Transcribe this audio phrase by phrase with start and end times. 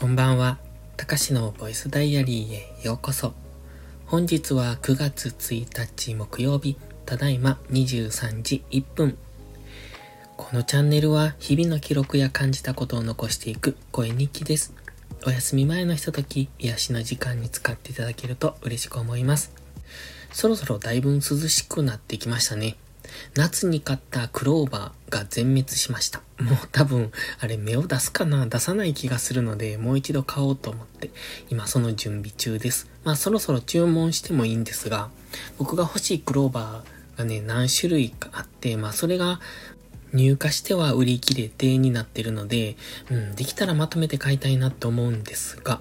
[0.00, 0.56] こんばんは。
[0.96, 3.34] たかしのボイスダイアリーへようこそ。
[4.06, 9.18] 本日は9月1日木曜日、ただいま23時1分。
[10.38, 14.72] このチャンネルは日々の記録や感じたことを残していく声日記です。
[15.26, 19.52] お休み前のひととき、癒しの時間に使っていただけると嬉しく思います。
[20.32, 22.78] そろそろだいぶ涼しくなってきましたね。
[23.34, 26.20] 夏に買ったクローバーが全滅しました。
[26.40, 31.10] もう多分、あれ芽を出すかな出さない気がするので、もう一度買おうと思って、
[31.50, 32.88] 今その準備中です。
[33.04, 35.10] まあそろそろ注文してもいいんですが、
[35.58, 39.40] 僕が欲しいクローバーがね、何種類かあって、まあそれが
[40.12, 42.76] 入荷しては売り切れてになってるので、
[43.10, 45.80] うん、できたらまとめて買いたいなと思うんですが、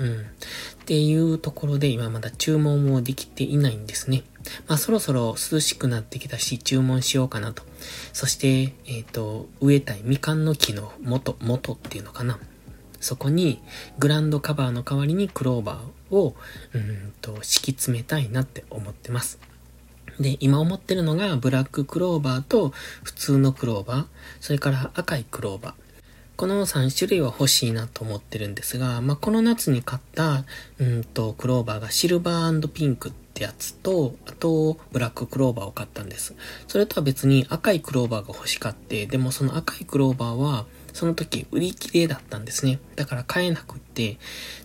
[0.00, 0.20] うん。
[0.20, 0.24] っ
[0.86, 4.24] ていうところで今まだ注文もできていないんですね。
[4.66, 7.62] まあそろそろ涼しくなってきたし注文しようかなと。
[8.12, 12.38] そして、えっ、ー、と、植えたいみかんの木の元、元っていうのかな。
[13.00, 13.62] そこに
[13.98, 16.34] グランドカバーの代わりにクローバーを、
[16.74, 19.38] うんと、敷き詰めたいなって思ってます。
[20.18, 22.70] で、今思ってるのがブラッククローバーと
[23.02, 24.06] 普通のクローバー、
[24.40, 25.89] それから赤いクローバー。
[26.40, 30.46] この3種類は欲しいなと思ってるんですが、まあ、この夏に買った、
[30.78, 36.34] うんと、クローバーがシルバーピンクってやつと、あと、ブラッククローバーを買ったんです。
[36.66, 42.78] それとは別に赤いクローバーが欲しかって、でもその赤いクローバーは、その時売り切れだったんですね。
[42.96, 44.16] だから買えなくって、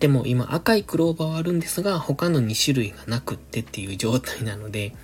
[0.00, 4.94] でも今赤いクローバーはあるんですが、他の2種類がなくってっていう状態なので、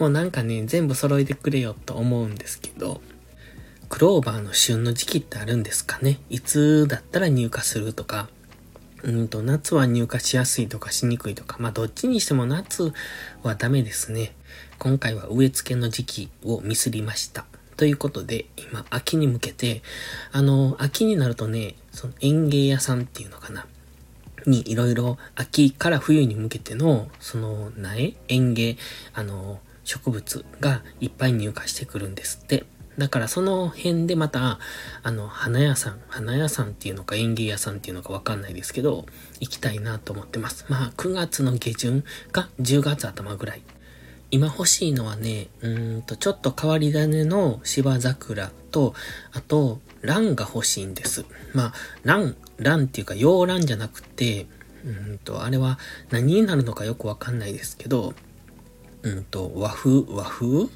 [0.00, 3.00] もうなんかね、全部揃えてくれよと思うんですけど、
[3.88, 6.20] クローバーの旬の時期ってあるんですかね？
[6.28, 8.28] いつだったら入荷するとか、
[9.02, 12.92] うんと、夏は入荷しやすいとかしにくいとか、まあどっちにしても夏
[13.42, 14.34] はダメですね。
[14.78, 17.46] 今回は植え付けの時期をミスりました。
[17.76, 19.82] ということで、今、秋に向けて、
[20.32, 23.66] あの、秋になるとね、その園芸屋さんっていうのかな？
[24.46, 28.76] にいろいろ秋から冬に向けての、その苗園芸、
[29.14, 32.64] あの、植物がいっぱい入荷してくるんですって。
[32.98, 34.58] だからその辺でまた、
[35.04, 39.06] あの、花屋さん、花屋さんっていうのか園芸屋さんっていうのかわかんないですけど、
[39.38, 40.66] 行きたいなと思ってます。
[40.68, 43.62] まあ、9月の下旬か10月頭ぐらい。
[44.30, 48.94] 今欲しいのはね、うんと、ちょっと変わり種の芝桜と、
[49.32, 51.24] あと、蘭が欲しいんです。
[51.54, 51.72] まあ、
[52.02, 54.46] 蘭、蘭っていうか、洋蘭じゃなくて、
[54.84, 55.78] うんと、あれは
[56.10, 58.12] 何になるのかよくわかんないですけど、
[59.02, 60.68] うんと、和風、和風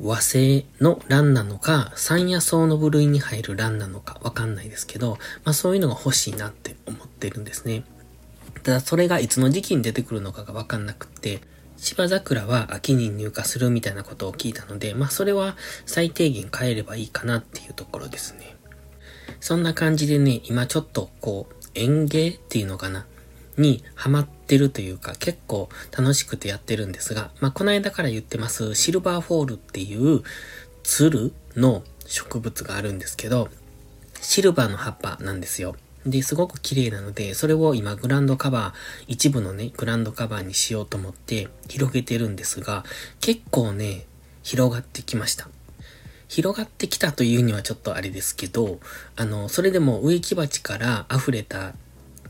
[0.00, 7.84] 和製の蘭なのか、山野草の部類に入る蘭なのかわかんないですけど、まあそういうのが欲しいなって思ってるんですね。
[8.62, 11.40] ただそれがいつの時期に出てくるのかがわかんなくって、
[11.76, 18.56] 芝桜は秋に入荷するみたいなことを聞いたので、まあそれは最低限変えればいいかなっていうところですね。
[19.40, 23.06] そんな感じでね、今ちょっとこう、園芸っていうのかな
[23.56, 30.22] にハマってるというか結構楽しくてやってるんですが、まあ、この間から言ってますシルバーフォールっていう
[30.82, 33.48] ツルの植物があるんですけど、
[34.20, 35.76] シルバーの葉っぱなんですよ。
[36.06, 38.74] で、すごく綺麗なので、それを今グランドカバー、
[39.06, 42.84] 一部のね、グランドカバーにしようと思って広げてるんですが、
[43.20, 44.06] 結構ね、
[44.42, 45.48] 広がってきました。
[46.28, 48.80] 広がってきたというにはちょっとあれですけど、
[49.16, 51.74] あの、それでも植木鉢から溢れた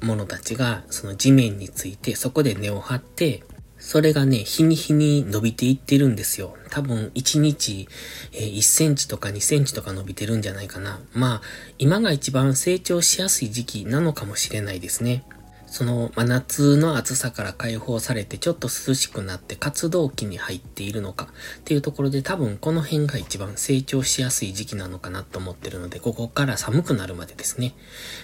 [0.01, 3.43] 者たちがその地面についてそこで根を張って、
[3.79, 6.57] それがね、日に日に伸びていってるんですよ。
[6.71, 7.89] 多分1日、
[8.33, 11.01] え、1センチとか2センチとか伸びてるんじゃないかな。
[11.13, 11.43] まあ、
[11.79, 15.23] 今が一番成長しやすい時期なのかもしれないですね。
[15.71, 27.75] その真夏の暑さから解放されてちょっと涼しくなって活動期に入っているのかっていうところで多分この辺が一番成長しやすい時期なのかなと思ってるので、ここから寒くなるまでですね。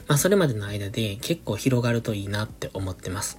[0.08, 3.38] まあそれまでの間で結構広がるといいなって思ってます。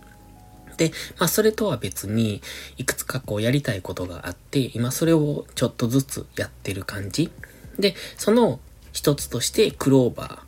[0.77, 2.41] で、まあそれとは別に、
[2.77, 7.31] いくつかこうやりたいことがあって、今それをちょっとずつやってる感じ。
[7.79, 8.59] で、その
[8.91, 10.44] 一つとしてクローバー。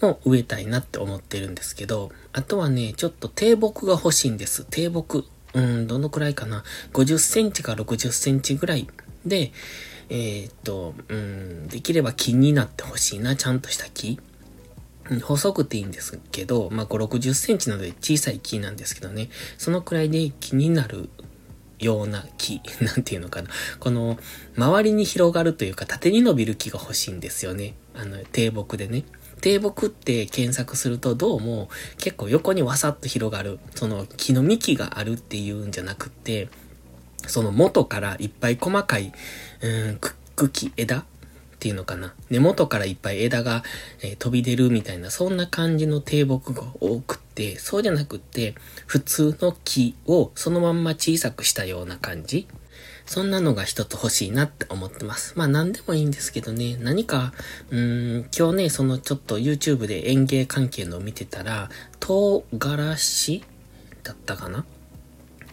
[0.00, 4.66] も植えたいなって思ってるんですけど、あとはね、ちょっと低木が欲しいんです。
[4.68, 5.28] 低木。
[5.54, 6.62] うん、どのくらいかな。
[6.92, 8.86] 50センチか60センチぐらい
[9.24, 9.52] で、
[10.10, 14.18] えー、っと、うん、できれば木になってほしいな、ちゃんとした木。
[15.22, 21.08] 細くていいんですけど、まあ、5、60センチなので小さい木なんですけどね、そのくらいで木になる
[21.78, 23.48] ような木、 なんていうのかな。
[23.80, 24.18] この、
[24.56, 27.74] 周りに広がるというか、縦に伸びる木が欲しいんですよね。
[27.94, 29.04] あの、低木でね。
[29.40, 31.68] 低木って検索するとどうも
[31.98, 36.48] 結構横にわさっと広がる、その木の幹があるっていうんじゃなくって、
[37.26, 39.12] その元からいっぱい細かい、
[39.62, 40.00] うん、
[40.36, 41.04] 茎、枝っ
[41.58, 42.14] ていうのかな。
[42.30, 43.64] 根元からいっぱい枝が、
[44.02, 48.54] えー、飛び出るみたいな、そんな感じの低木が多くって、そうじゃなくって、
[48.86, 52.46] 普通の木をそのまんま小さくしたような感じ。
[53.08, 55.32] そんなのが一つ欲しいなって思ってます。
[55.34, 57.32] まあ何でもいいんですけどね、何か、
[57.70, 61.70] うーん、今日ね、そのちょっと YouTube で園芸関係のを見てたら、
[62.00, 63.42] 唐辛子
[64.02, 64.66] だったかな？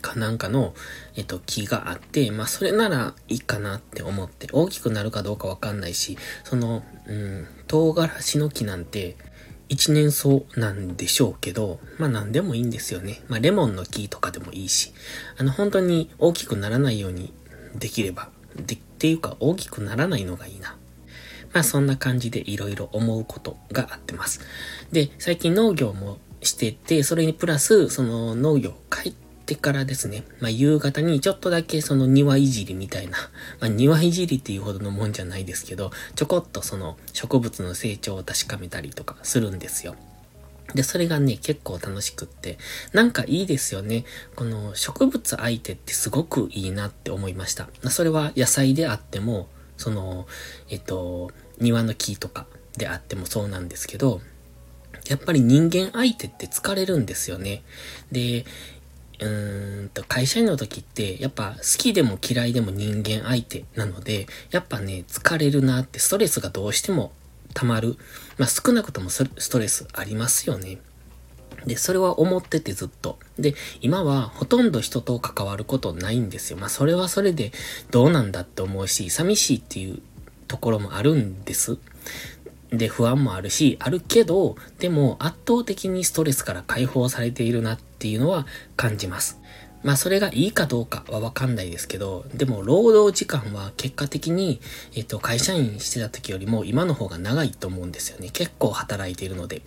[0.02, 0.74] かなんかの、
[1.16, 9.16] えっと、木があって、まあ、それならいいかなって思って、大きくなるかどうかわかんないし、その、うん、唐辛子の木なんて、
[9.68, 13.24] 一年草なんでしょうけど、まあ何でもいいんですよね。
[13.30, 14.94] まあレモンの木とかでもいいし、
[15.40, 17.34] あの本当に大きくならないように
[17.80, 20.78] できれば、で、っていうか大きくならないのがいいな。
[21.54, 24.42] まあそんな感じでいろいろ思うことがあってます。
[24.92, 33.18] で、最近農業もしてて、それにプラス、その農業帰ってからですね、まあ夕方にちょっとだけその庭いじりみたいな、
[33.62, 39.96] まあ庭いじりっていうほどのもんじゃないですけど、ちょこっとその植物の成長を確かめたりとかするんですよ。
[40.74, 42.58] で、それがね、結構楽しくって、
[42.92, 44.04] なんかいいですよね。
[44.36, 47.70] この植物相手ってすごくいいなって思いました。
[47.90, 49.48] それは野菜であっても、
[49.78, 50.28] その、
[50.70, 52.48] えっと、庭の木とか
[52.78, 54.22] であってもそうなんですけど、
[55.08, 57.64] やっぱり人間相手って疲れるんですよね。
[58.12, 58.46] で、
[59.20, 67.14] うーんと、会社員の時って、やっぱ好きでも嫌いでも人間相手なので、やっぱね、疲れるなってストレスがどうしても
[67.56, 67.98] 溜まる。
[68.38, 70.78] まあ、少なくともストレスありますよね。
[71.66, 73.18] で、それは思っててずっと。
[73.40, 76.58] で、今はほとんど人と関わることないんですよ。
[76.58, 77.52] まあ、それはそれで
[77.90, 80.02] どうなんだって思うし、寂しいっていう
[80.48, 81.78] ところもあるんです。
[82.70, 89.40] で、不安もあるし、あるけど、でも圧倒的にストレスから解放されているなっていうのは感じます。
[89.86, 94.60] まあそれがいいかどうかはわかんないですけど、でも労働時間は結果的に、
[94.96, 98.32] えっと、会社員してた時よりも今の方が長いと思うんですよね。
[98.34, 99.62] 結構働いているので。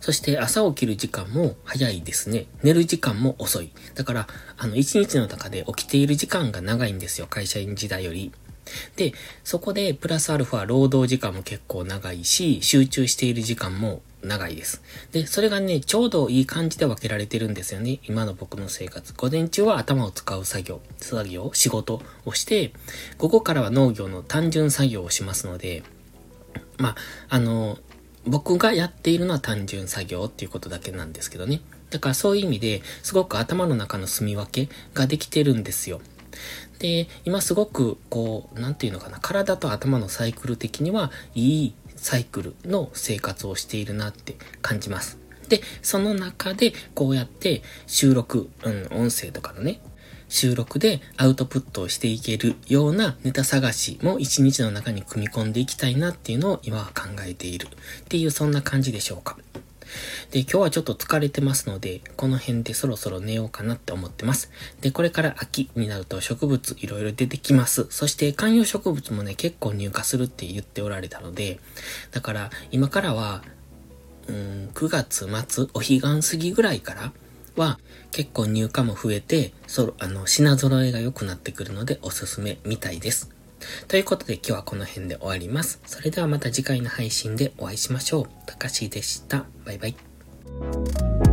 [0.00, 2.46] そして朝起きる時間も早いですね。
[2.62, 3.70] 寝る時間も遅い。
[3.94, 7.28] だから、あの、一日の中で起きている時間が長いんですよ。
[7.28, 8.32] 会社員時代より。
[8.96, 9.12] で、
[9.44, 14.82] そこでプラスアルファ労働時間も結構長いし、集中している時間も長いです。
[15.12, 18.00] で、それがね、ちょうどいい感じで分けられてるんですよね。
[18.04, 19.14] 今の僕の生活。
[19.14, 22.72] 午前中は頭を使う作業、作業、仕事をして、
[23.18, 25.82] 午後からは農業の単純作業をしますので、
[26.78, 26.96] まあ、
[27.28, 27.78] あの、
[28.26, 31.60] 僕がやっているのは単純作業っていうことだけなんですけどね。
[31.90, 36.00] だからそういう意味ですごく頭の中の住み分けができてるんですよ。
[36.78, 45.18] で、今すごくこう、なんていうのかな、体と頭のサイクル的にはいいサイクルの生活をしているなって感じます。
[45.48, 49.80] で、その中でこうやって収録、うん、音声とかのね、
[50.28, 59.38] 収録でアウトプットをしていけるようなネタ探しも一日の中に組み込んでいきたいなっていうのを今は考えているっていうそんな感じでしょうか。
[60.30, 64.50] で、今日はちょっと疲れてますので、この辺でそろそろ寝ようかなって思ってます。
[64.80, 67.86] で、これから秋になると植物いろいろ出てきます。
[67.90, 71.60] そして観葉植物もね、結構入荷するって言っておられたので、
[72.10, 73.42] だから今からは、
[74.28, 77.12] うん、9月末、お彼岸過ぎぐらいから
[77.56, 77.78] は
[78.10, 83.35] 結構入荷も増えて、そあの、品揃えが良くなってくるのでおすすめみたいです。
[83.88, 85.80] ということで今日はこの辺で終わります。
[85.86, 88.26] それではまた次回の配信でお会いしましょう。
[88.46, 89.46] たかしでした。
[89.64, 91.25] バイバイ。